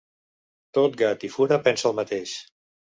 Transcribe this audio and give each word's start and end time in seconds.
Tot 0.79 0.97
gat 1.03 1.27
i 1.29 1.33
fura 1.37 1.61
pensa 1.69 1.89
el 1.95 1.97
mateix. 2.03 2.39